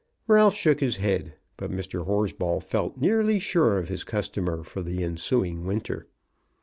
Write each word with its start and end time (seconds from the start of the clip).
Ralph 0.25 0.55
shook 0.55 0.79
his 0.79 0.97
head, 0.97 1.35
but 1.57 1.69
Mr. 1.69 2.07
Horsball 2.07 2.59
felt 2.59 2.97
nearly 2.97 3.37
sure 3.37 3.77
of 3.77 3.87
his 3.89 4.03
customer 4.03 4.63
for 4.63 4.81
the 4.81 5.03
ensuing 5.03 5.63
winter. 5.63 6.07